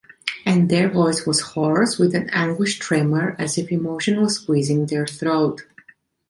And 0.47 0.67
their 0.67 0.89
voice 0.89 1.27
was 1.27 1.41
hoarse, 1.41 1.99
with 1.99 2.15
an 2.15 2.27
anguish 2.31 2.79
tremor, 2.79 3.35
as 3.37 3.59
if 3.59 3.71
emotion 3.71 4.19
was 4.19 4.33
squeezing 4.37 4.87
their 4.87 5.05
throat. 5.05 5.61